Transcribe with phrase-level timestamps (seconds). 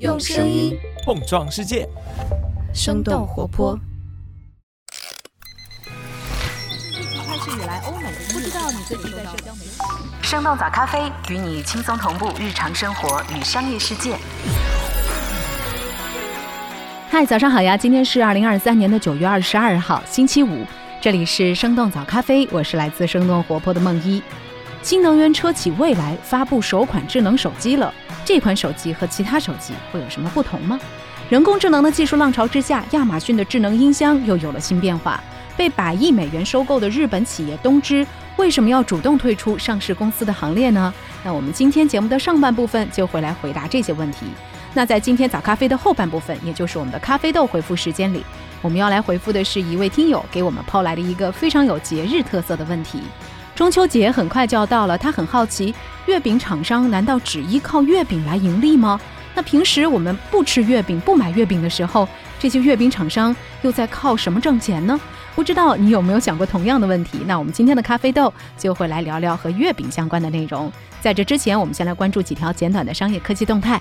[0.00, 0.74] 用声音
[1.04, 1.86] 碰撞世界，
[2.72, 3.78] 生动活泼。
[5.76, 9.78] 开始以来，欧美不知道你最近在社交媒体。
[10.22, 14.16] 生动早咖啡与你轻松同步日常生活与商业世界。
[17.10, 17.76] 嗨，早上好呀！
[17.76, 20.64] 今天是二零二三年的九月二十二号，星期五。
[21.02, 24.22] 这里是生动早咖啡，我是来自生动活泼的梦一。
[24.82, 27.92] 新能源车企蔚来发布首款智能手机了。
[28.24, 30.78] 这款手机和其他手机会有什么不同吗？
[31.28, 35.20] 人工智能的技术浪潮之下，亚马逊的智能音箱又有了新变化。
[35.56, 40.92] 被百亿美元收购的日本企业东芝为什么要主动退出上市公司的行列呢？
[41.22, 44.26] 那我们今天节目的上半部分就会来回答这些问题。
[44.72, 48.24] 那在今天早咖啡的后半部分，也就是我们的咖啡豆回复时间里，
[48.62, 53.02] 我们要来回复的是一位听友给我们抛来的一个非常有节日特色的问题。
[53.60, 55.74] 中秋节很快就要到了，他很好奇，
[56.06, 58.98] 月饼厂商难道只依靠月饼来盈利吗？
[59.34, 64.98] 那平时我们不吃月饼、不买月饼的时候，这些月饼厂商又在靠什么挣钱呢？
[65.34, 67.18] 不知道你有没有想过同样的问题？
[67.26, 70.72] 那我们今天的咖啡豆就会来聊聊和月饼相关的内容。
[71.02, 73.78] 在这之前，我们先来关注几条简短的商业科技动态。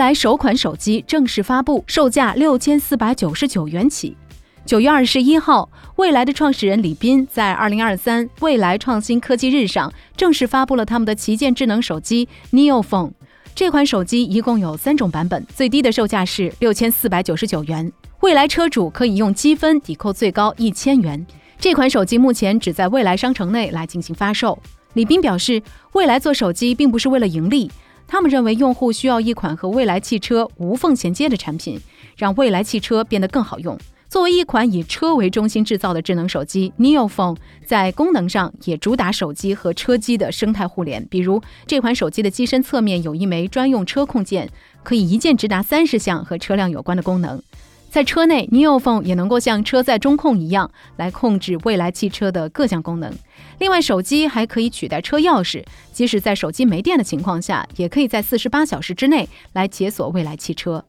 [0.00, 4.16] 未来首款手机正式发布，售价六千四百九十九元起。
[4.64, 13.10] 九月二十一号，未来的创始人李斌在二零二三未来创新科技日上正式发布了他们的旗舰智能手机 Neo Phone。
[13.54, 17.92] 这款手机一共有三种版本，最低的售价是六千四百九十九元。
[18.20, 21.26] 未来车主可以用积分抵扣最高一千元。
[21.58, 24.58] 这款手机目前只在未来商城内来进行发售。
[24.94, 27.70] 李斌表示，未来做手机并不是为了盈利。
[28.10, 31.80] 他们认为用户需要一款和未来汽车无缝衔接的产品，
[32.16, 33.78] 让未来汽车变得更好用。
[34.08, 41.06] 作为一款以车为中心制造的智能手机，Neo Phone 在功能上也主打手机和车机的生态互联。
[41.08, 44.50] 比如，这款手机的机身侧面有一枚专用车控键，
[44.82, 47.40] 可以一键直达三十项和车辆有关的功能。
[47.90, 53.12] 在车内，Neo Phone 也能够像车载中控一样来控制未来汽车的各项功能。
[53.58, 60.84] 另外，手机还可以取代车钥匙，即使在手机没电的情况下，也可以在四十八小时之内来解锁未来汽车。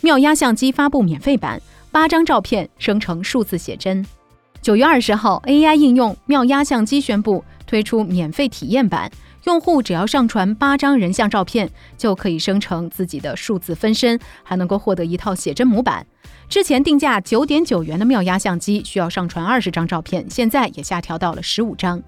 [0.00, 1.60] 妙压相机发布免费版，
[1.92, 4.04] 八张照片生成数字写真。
[4.62, 9.10] 九月二十号，AI 应用妙压相机宣布推出免费体验版。
[9.44, 16.06] 用户只要上传八张人像照片，就可以生成自己的数字分身，还能够获得一套写真模板。
[16.48, 22.02] 之前定价九点九元的妙压相机需要上传二十张照片，现在也下调到了十五张。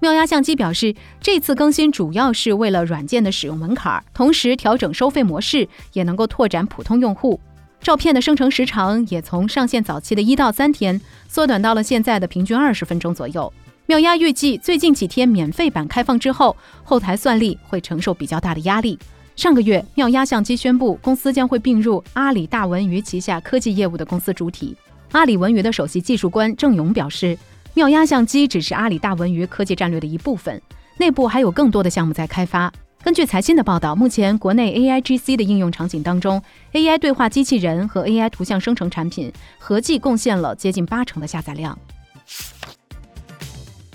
[0.00, 7.38] 妙压相机表示，这次更新主要是为了软件的使用门槛，同时调整收费模式，也能够拓展普通用户。
[7.80, 13.52] 照片的生成时长也从上线早期的一到三天，缩短到了现在的平均二十分钟左右。
[13.86, 18.98] 妙压预计，最近几天免费版开放之后，后台算力会承受比较大的压力。
[19.36, 24.74] 上个月，妙压相机宣布，公司将会并入阿里大文娱旗下科技业务的公司主体。
[25.12, 27.36] 阿里文娱的首席技术官郑勇表示，
[27.74, 30.58] 妙压相机只是阿里大文娱科技战略的一部分，
[30.96, 32.72] 内部还有更多的项目在开发。
[33.02, 36.42] 根据财新的报道，目前国内 AIGC 的应用场景当中
[36.72, 41.78] ，AI 对话机器人和 AI 图像生成产品合计贡献了接近八成的下载量。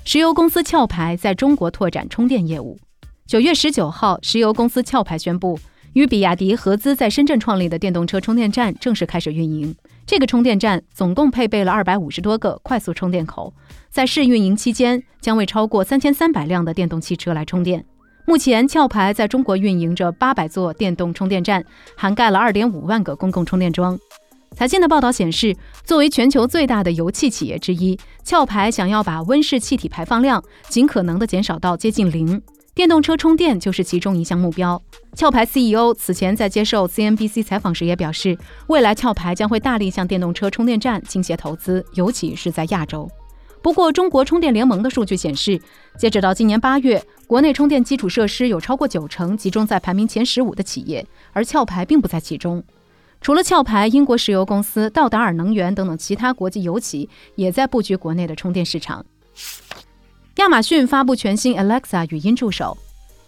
[0.06, 2.80] 石油公司壳牌在中国拓展充电业务。
[3.28, 5.60] 九月十九号，石油公司壳牌宣布，
[5.94, 9.76] 与比亚迪合资在深圳创立的电动车充电站正式开始运营。
[10.08, 13.54] 这个充电站总共配备了二百五十多个快速充电口，
[13.92, 17.86] 在试运营期间，将为超过三千三百辆的电动汽车来充电。
[18.26, 21.64] 目前，壳牌在中国运营着八百座电动充电站，
[21.96, 24.00] 涵盖了二点五万个公共充电桩。
[24.60, 25.56] 财新的报道显示，
[25.86, 27.98] 作为全球最大的油气企业之一，
[28.30, 32.42] 壳牌想要把温室气体排放量尽可能的减少到接近零，
[32.76, 34.82] 电动车充电就是其中一项目标。
[35.18, 38.38] 壳牌 CEO 此前在接受 CNBC 采访时也表示，
[38.68, 43.10] 未来壳牌将会大力向电动车充电站倾斜投资，尤其是在亚洲。
[43.62, 45.58] 不过，中国充电联盟的数据显示，
[45.98, 52.62] 截止到今年八月，国内充电基础设施有超过九成集中在排名前十五的企业，而壳牌并不在其中。
[53.22, 59.06] 除了壳牌，英国石油公司道达尔能源等等其他国际油企也在布局国内的充电市场。
[60.36, 62.78] 亚马逊发布全新 Alexa 语音助手。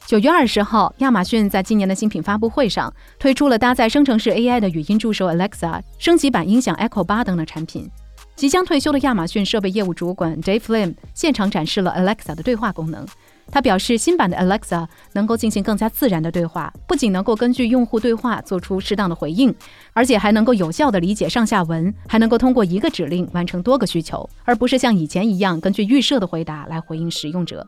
[0.08, 7.90] 九月二十号，亚马逊在今年的新品发布会上推出了搭载生成式 AI 的语音助手 Alexa 升级版音响 Echo 八等等产品。
[8.36, 13.06] 即将退休的亚马逊设备业务主管 Dave Lim 现场展示了 Alexa 的对话功能。
[13.52, 19.54] 他表示，新版的 Alexa 能够进行更加自然的对话，不仅能够根据用户对话做出适当的回应，
[19.94, 27.68] 而且还能够有效地理解上下文，还能够通过一个指令完成多个需求，而不是像以前一样根据预设的回答来回应使用者。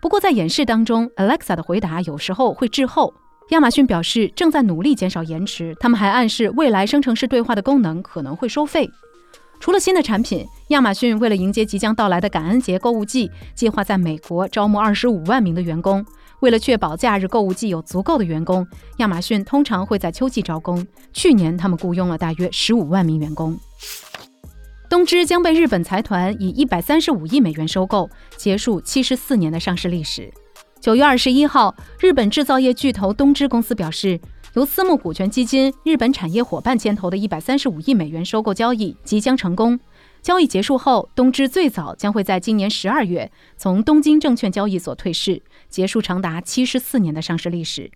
[0.00, 3.12] 不过在演示当中，Alexa 的回答有时候会滞后。
[3.50, 8.88] 亚马逊表示正在努力减少延迟，他们还暗示未来生成式对话的功能可能会收费。
[9.60, 16.04] 除了新的产品，亚马逊为了迎接即将到来的感恩节购物季，计划在美国招募二十五万名的员工。
[16.40, 18.64] 为了确保假日购物季有足够的员工，
[18.98, 20.86] 亚马逊通常会在秋季招工。
[21.12, 23.58] 去年，他们雇佣了大约十五万名员工。
[24.88, 30.32] 东芝将被日本财团以一百三十五亿美元收购，结束七十四年的上市历史。
[30.80, 34.18] 九月二十一号，日本制造业巨头东芝公司表示，
[34.54, 39.78] 由私募股权基金日本产业伙伴牵头的一百三十五亿美元收购交易即将成功。
[40.22, 47.90] 交易结束后，东芝最早将会在今年十二月从东京证券交易所退市，结束长达七十四年的上市历史。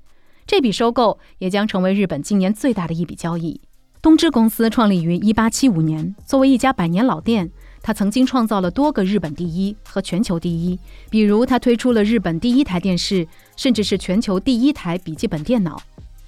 [0.46, 3.60] 这笔收购也将成为日本今年最大的一笔交易。
[4.02, 7.50] 东芝公司创立于一八七五年，作为一家百年老店，
[7.80, 10.78] 它曾经创造了多个日本第一和全球第一，
[11.08, 13.26] 比如它推出了日本第一台电视，
[13.56, 15.80] 甚至是全球第一台笔记本电脑。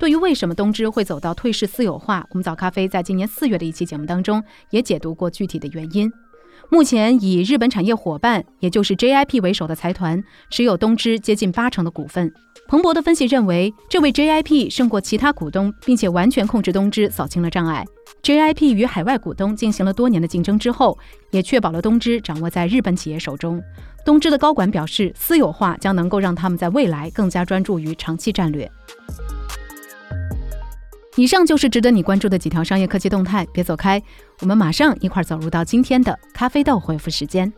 [0.05, 6.13] 对于为什么东芝会走到退市私有化，我们早咖啡在今年四月的一期节目当中也解读过具体的原因。
[6.69, 12.31] 目前以日本产业伙伴，也就是 JIP 为首的财团持有东芝接近八成的股份。
[12.69, 17.83] 彭博的分析认为，这位 JIP 胜过其他股东，并且完全控制东芝，扫清了障碍。
[18.23, 20.99] JIP 与海外股东进行了多年的竞争之后，
[21.31, 23.59] 也确保了东芝掌握在日本企业手中。
[24.05, 28.71] 东芝的高管表示，私有化将能够让他们在未来更加专注于长期战略。
[31.17, 34.03] 以上就是值得你关注的几条商业科技动态，别走开，
[34.41, 37.53] 我们马上一块儿走入到今天的咖啡豆回复时间。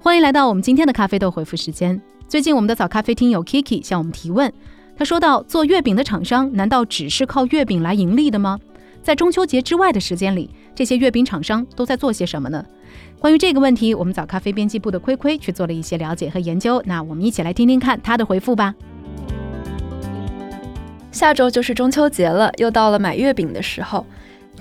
[0.00, 2.00] 欢迎来到我们今天的咖啡豆回复时间。
[2.26, 4.52] 最近我们的早咖啡厅友 Kiki 向我们提问，
[4.96, 8.58] 他说到：做月饼的厂商难道只是靠月饼来盈利的吗？
[9.04, 12.64] 在中秋节之外的时间里，这些月饼厂商都在做些什么呢？
[13.20, 16.82] 关于这个问题，我们找咖啡编辑部的亏亏去做了一些了解和研究。
[16.86, 18.74] 那我们一起来听听看他的回复吧。
[21.12, 24.06] 下周就是中秋节了，又到了买月饼的时候。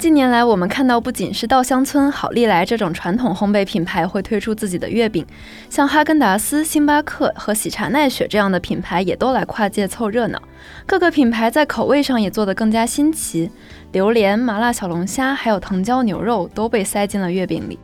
[0.03, 5.25] 近年来，我们看到不仅是稻香村、好利来这种传统烘焙品牌会推出自己的月饼，
[5.69, 10.41] 像哈根达斯、星巴克和喜茶奈雪这样的品牌也都来跨界凑热闹。
[10.85, 13.49] 各个品牌在口味上也做得更加新奇。
[13.93, 17.79] 榴莲、麻辣小龙虾，还有藤椒牛肉都被塞进了月饼里。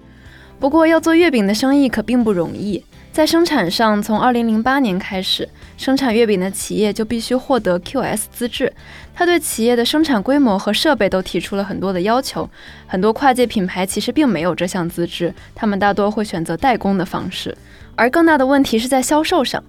[0.60, 2.84] 不过，要做月饼的生意可并不容易。
[3.12, 8.72] 在生产上，从2008年开始，生产月饼的企业就必须获得 QS 资质。
[9.14, 12.50] 它对企业的生产规模和设备都提出了很多的要求。
[12.88, 17.58] 很多跨界品牌其实并没有这项资质，他们大多会选择代工的方式。
[17.96, 19.62] 而更大的问题是在销售上。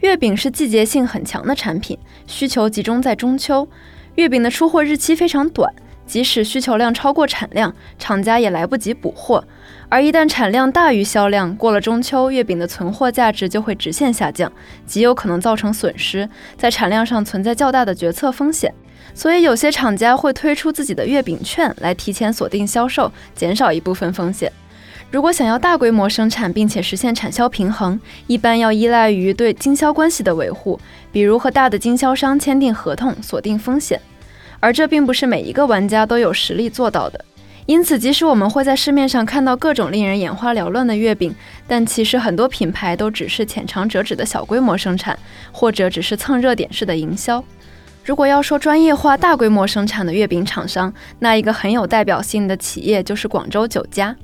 [0.00, 1.96] 月饼是季节性很强的产品，
[2.26, 3.66] 需求集中在中秋。
[4.16, 5.72] 月饼的出货日期非常短，
[6.06, 9.42] 即使需求量超过产量，厂家也来不及补货。
[9.90, 14.50] 而一旦产量大于销量，过了中秋，月饼的存货价值就会直线下降，
[14.86, 16.26] 极有可能造成损失，
[16.56, 18.72] 在产量上存在较大的决策风险。
[19.12, 24.50] 所以，有些厂家会推出自己的月饼券来提前锁定销售，减少一部分风险。
[25.10, 30.78] 如果想要大规模生产并且实现产销平衡，一般要依赖于对经销关系的维护，
[31.10, 34.00] 比如和大的经销商签订合同，锁定风险。
[34.60, 37.24] 而这并不是每一个玩家都有实力做到的。
[37.70, 41.32] 因此，即使我们会在市面上看到各种令人眼花缭乱的月饼，
[41.68, 45.16] 但其实很多品牌都只是浅尝辄止的小规模生产，
[45.52, 47.44] 或者只是蹭热点式的营销。
[48.04, 54.16] 如果要说专业化、大规模生产的月饼厂商，那一个很有代表性的企业就是广州酒家。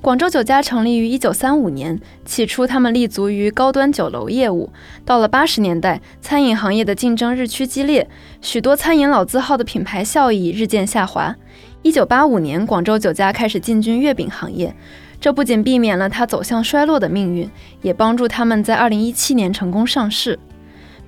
[0.00, 4.70] 广州酒家成立于一九三五年，起初他们立足于高端酒楼业务。
[5.04, 8.08] 到了八十年代，餐饮行业的竞争日趋激烈，
[8.40, 11.34] 许多餐饮老字号的品牌效益日渐下滑。
[11.82, 14.72] 一九八五年，广州酒家开始进军月饼行业，
[15.20, 17.50] 这不仅避免了它走向衰落的命运，
[17.82, 20.38] 也帮助他们在二零一七年成功上市。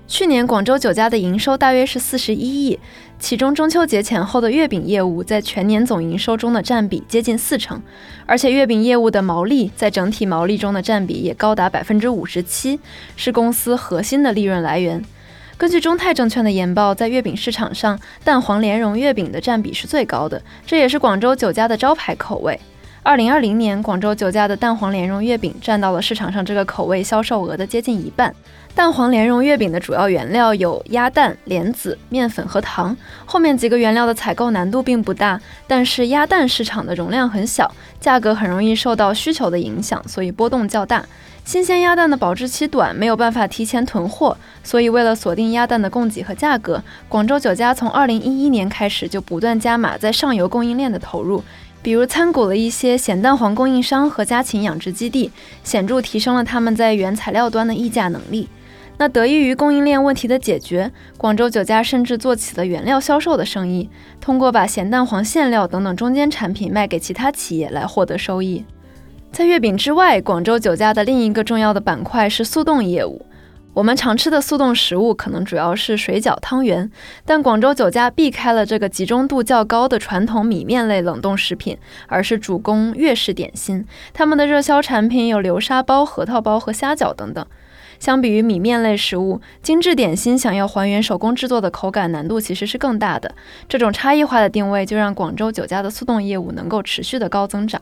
[0.08, 2.80] 去年广州酒家的营收大约是四十一亿，
[3.20, 7.80] 其中中秋节前后的月饼业务在全年总营收中的占比接近四成，
[8.26, 12.80] 而且月饼业务的毛利在整体毛利中的占比也高达百分之五十七，
[13.14, 15.04] 是公司核心的利润来源。
[15.56, 22.58] 根据中泰证券的研报，在月饼市场上，蛋黄莲蓉月饼的占比是最高的，这也是广州酒家的招牌口味。
[23.04, 28.34] 二零二零年，广州酒家的蛋黄莲蓉月饼占到了市场上这个口味销售额的接近一半。
[28.74, 32.96] 蛋黄莲蓉月饼的主要原料有鸭蛋、莲子、面粉和糖。
[33.26, 37.70] 后面几个原料的采购难度并不大，但是鸭蛋市场的容量很小，
[38.00, 41.04] 价格很容易受到需求的影响，所以波动较大。
[41.44, 51.44] 新鲜鸭蛋的保质期短，没有办法提前囤货，所以为了锁定鸭蛋的供给和价格，广州酒家从二零一一年开始就不断加码在上游供应链的投入。
[51.84, 55.30] 比如参股了一些咸蛋黄供应商和家禽养殖基地，
[55.62, 58.48] 显著提升了他们在原材料端的议价能力。
[58.96, 68.64] 那得益于供应链问题的解决，广州酒家甚至做起了原料销售的生意，通过把咸蛋黄馅料等等中间产品卖给其他企业来获得收益。
[69.30, 73.26] 在月饼之外，广州酒家的另一个重要的板块是速冻业务。
[73.74, 76.88] 我们常吃的速冻食物可能主要是水饺、汤圆，
[77.24, 81.76] 但广州酒家避开了这个集中度较高的传统米面类冷冻食品，
[82.06, 83.84] 而是主攻粤式点心。
[84.12, 87.44] 他们的热销产品有流沙包、核桃包和虾饺等等。
[87.98, 93.34] 相比于米面类食物，精致点心想要还原手工制作的口感，难度其实是更大的。
[93.68, 97.80] 这种差异化的定位，就让广州酒家的速冻业务能够持续的高增长。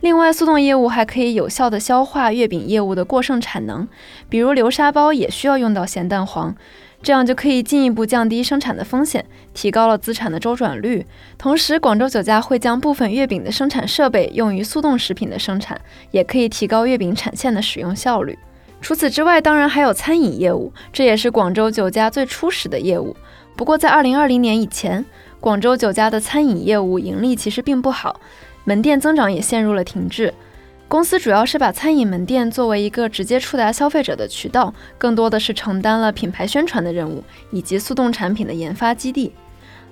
[0.00, 3.88] 另外，速冻业务还可以有效地消化月饼业务的过剩产能，
[4.28, 6.54] 比如流沙包也需要用到咸蛋黄，
[7.02, 11.04] 这样就可以进一步降低生产的风险，提高了资产的周转率。
[11.36, 15.80] 同时，广州酒家会将部分月饼的生产设备用于速冻食品的生产，
[16.12, 18.38] 也可以提高月饼产线的使用效率。
[18.80, 23.16] 除此之外，当然还有餐饮业务，这也是广州酒家最初始的业务。
[23.56, 25.04] 不过，在2020年以前，
[25.40, 28.20] 广州酒家的餐饮业务盈利其实并不好。
[28.68, 30.34] 门店增长也陷入了停滞。
[30.88, 39.32] 公司主要是把餐饮门店作为一个直接触达消费者的渠道，更多的是承担了品牌宣传的任务以及速冻产品的研发基地。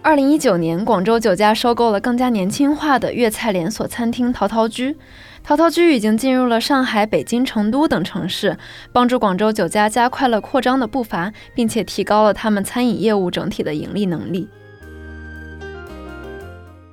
[0.02, 4.94] 二零一九年，广州酒家收购了更加年轻化的粤菜连锁餐厅陶陶居。
[5.42, 8.58] 陶陶居已经进入了上海、北京、成都等城市，
[8.92, 14.46] 帮助广州酒家加快了扩张的步伐，并且提高了他们餐饮业务整体的盈利能力。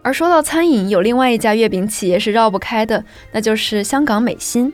[0.03, 4.71] 而说到餐饮，有另外一家月饼企业是绕不开的，那就是香港美心。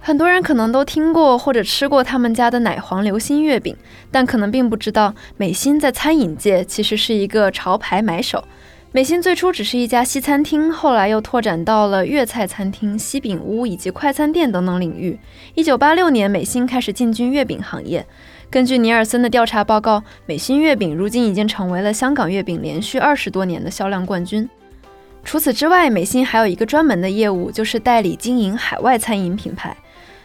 [0.00, 3.74] 很多人可能都听过或者吃过他们家的奶黄流心月饼，
[4.10, 8.44] 但可能并不知道美心在餐饮界其实是一个潮牌买手。
[8.90, 15.18] 美心最初只是一家西餐厅，后来又拓展到了粤菜餐厅、西饼屋以及快餐店等等领域。
[15.54, 18.04] 一九八六年，美心开始进军月饼行业。
[18.50, 24.48] 根据尼尔森的调查报告，美心月饼如今已经成为了香港月饼连续二十多年的销量冠军。
[25.24, 29.76] 除此之外，美心还有一个专门的业务，就是代理经营海外餐饮品牌。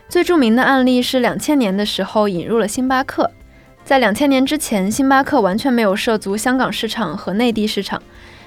[0.09, 3.31] 最著名的案例是两千年的时候引入了星巴克。
[3.83, 8.01] 在两千年之前，星巴克完全没有涉足香港市场和内地市场。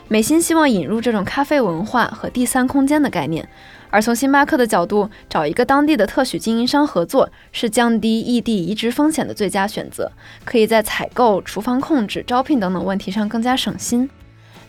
[0.09, 3.49] 美心希望引入这种咖啡文化和第三空间的概念，
[3.89, 10.13] 而从星巴克的角度，找一个当地的特许经营商合作，是降低异地移植风险的最佳选择，
[10.45, 14.11] 可以在采购、厨房控制、招聘等等问题上更加省心。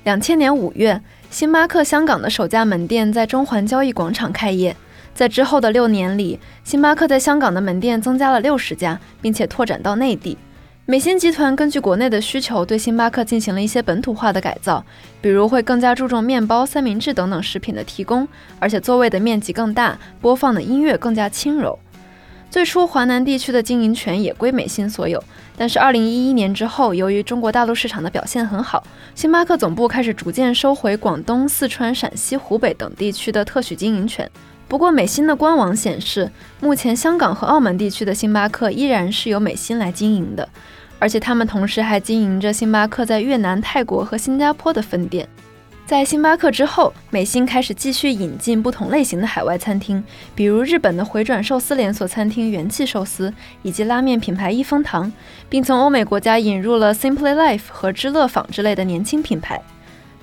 [0.05, 1.01] 两千年五月。
[1.33, 4.75] 星巴克香港的首家门店在中环交易广场开业，
[5.15, 10.37] 在之后的六年里，星巴克在香港的门店增加了六十家，并且拓展到内地。
[10.85, 14.85] 美心集团根据国内的需求，对星巴克进行了一些本土化的改造，
[15.21, 18.27] 比如会更加注重面包、三明治等等食品的提供，
[18.59, 21.79] 而且座位的面积更大，播放的音乐更加轻柔。
[22.53, 25.21] 最初，华南地区的经营权也归美心所有。
[25.57, 28.83] 但是，二零一一年之后，由于中国大陆市场的表现很好，
[29.15, 34.29] 星巴克总部开始逐渐收回广东、四川、陕西、湖北等地区的特许经营权。
[34.67, 36.29] 不过，美心的官网显示，
[36.59, 40.47] 目前香港和澳门地区的星巴克依然是由美心来经营的，
[40.99, 45.27] 而且他们同时还经营着星巴克在越南、泰国和新加坡的分店。
[45.85, 50.01] 在星巴克之后，美心开始继续引进不同类型的海外餐厅，
[50.33, 53.31] 比如日本的回转寿司连锁餐厅元气寿司，
[53.63, 55.11] 以及拉面品牌一风堂，
[55.49, 59.61] 并从欧美国家引入了 Simply Life 和知乐坊之类的年轻品牌。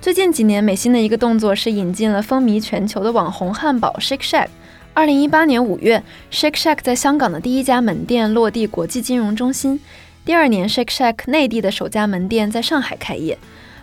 [0.00, 4.49] 最近几年，美心的一个动作是引进了风靡全球的网红汉堡 Shake Shack。
[4.95, 6.02] 二零一八年五月
[6.33, 9.79] ，Shake Shack 在香港的第一家门店落地国际金融中心，
[10.25, 13.38] 第二年，Shake Shack 内地的首家门店在上海开业。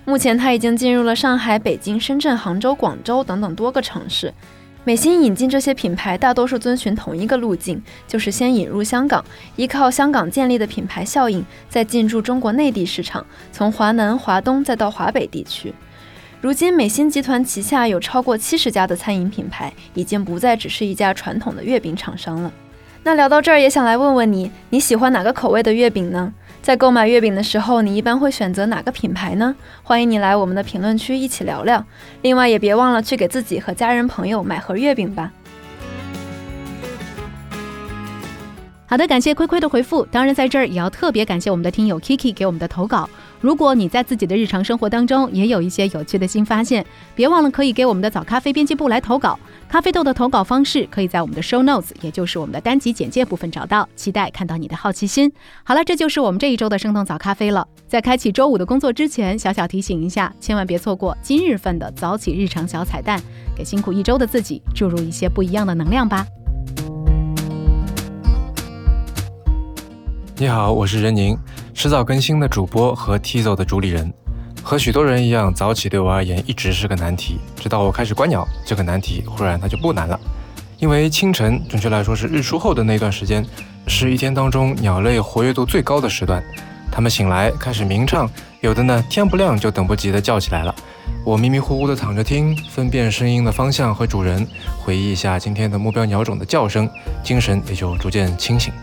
[0.10, 4.34] 目前，它已经进入了上海、北京、深圳、杭州、广州等等多个城市。
[4.86, 9.22] 美心引进这些品牌，大多数遵循同一个路径，就是先引入香港，
[9.58, 15.74] 依靠香港建立的品牌效应，再进驻中国内地市场，从华南、华东再到华北地区。
[16.40, 22.50] 如今，美心集团旗下有超过七十家的餐饮品牌，已经不再只是一家传统的月饼厂商了。
[23.04, 26.34] 那聊到这儿，也想来问问你，你喜欢哪个口味的月饼呢？
[26.68, 29.56] 在购买月饼的时候，你一般会选择哪个品牌呢？
[29.84, 31.82] 欢迎你来我们的评论区一起聊聊。
[32.24, 35.32] 另外，也别忘了去给自己和家人朋友买盒月饼吧。
[38.86, 40.06] 好的，感谢亏亏的回复。
[40.12, 43.10] 当然，在这儿也要特别感谢我们的听友 Kiki 给我们的投稿。
[43.40, 49.40] 如果你在自己的日常生活当中也有一些有趣的新发现，别忘了可以给我们的早咖啡编辑部来投稿。
[49.70, 53.88] 咖啡豆的投稿方式可以在我们的 Show Notes，也就是我们的单集简介部分找到。
[53.96, 55.32] 期待看到你的好奇心。
[55.64, 57.68] 好了，这就是我们这一周的生动早咖啡了。
[57.88, 63.22] 在开启周五的工作之前，小小提醒一下，千万别错过今日份的早起日常小彩蛋，
[63.56, 66.26] 给辛苦一周的自己注入一些不一样的能量吧。
[70.40, 71.38] 你好，我是任宁，
[71.80, 74.12] 迟早更新的主播和 Tizo 的主理人。
[74.64, 77.38] 和许多人一样，早起对我而言一直是个难题。
[77.56, 80.20] 直到我开始观鸟，这个难题忽然它就不难了。
[80.80, 83.46] 因为清晨，准确来说是日出后的那段时间，
[83.86, 86.44] 是一天当中鸟类活跃度最高的时段。
[86.92, 88.28] 它们醒来开始鸣唱，
[88.62, 90.74] 有的呢天不亮就等不及的叫起来了。
[91.24, 94.48] 我迷迷糊糊的躺着听，分辨声音的方向和主人，
[94.80, 96.90] 回忆一下今天的目标鸟种的叫声，
[97.24, 98.74] 精神也就逐渐清醒。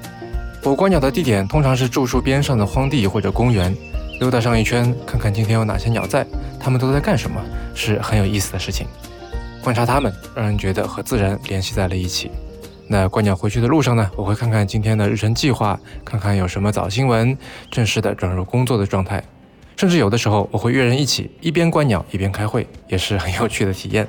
[0.64, 3.76] 我观鸟的地点通常是住处边上的荒地或者公园，
[4.18, 6.26] 溜达上一圈，看看今天有哪些鸟在，
[6.58, 7.38] 它们都在干什么，
[7.74, 8.86] 是很有意思的事情。
[9.62, 12.30] 观察它们，让人觉得和自然联系在了一起。
[12.88, 17.36] 那观鸟回去的路上呢，我会看看今天的日程计划，看看有什么早新闻，
[17.70, 19.22] 正式的转入工作的状态。
[19.76, 24.08] 甚至有的时候，我会约人一起一边观鸟一边开会，也是很有趣的体验。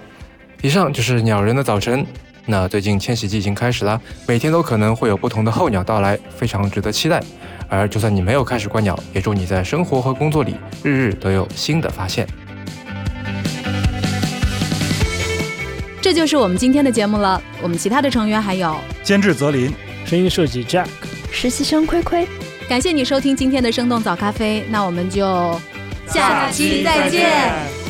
[0.62, 2.06] 以上就是鸟人的早晨。
[2.46, 7.22] 那最近迁徙季已经开始了，每天都可能会有不同的候鸟到来，非常值得期待。
[7.68, 12.28] 而就算你没有开始观鸟，也祝你在生活和工作里日日都有新的发现。
[16.00, 17.42] 这就是我们今天的节目了。
[17.64, 19.74] 我们其他的成员还有监制泽林，
[20.06, 20.86] 声音设计 Jack，
[21.32, 22.28] 实习生亏亏。
[22.70, 25.60] 感谢你收听今天的生动早咖啡，那我们就
[26.08, 27.85] 下期再见。